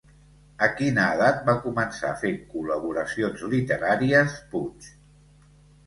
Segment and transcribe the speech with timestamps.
[0.67, 4.93] A quina edat va començar a fer col·laboracions literàries Puig?